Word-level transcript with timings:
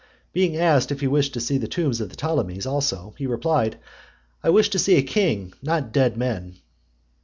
Being 0.33 0.57
asked 0.57 0.91
if 0.91 1.01
he 1.01 1.05
wished 1.07 1.35
to 1.35 1.39
see 1.39 1.59
the 1.59 1.67
tombs 1.67 2.01
of 2.01 2.09
the 2.09 2.15
Ptolemies 2.15 2.65
also; 2.65 3.13
he 3.19 3.27
replied, 3.27 3.77
"I 4.43 4.49
wish 4.49 4.67
to 4.71 4.79
see 4.79 4.95
a 4.95 5.03
king, 5.03 5.53
not 5.61 5.91
dead 5.93 6.17
men." 6.17 6.55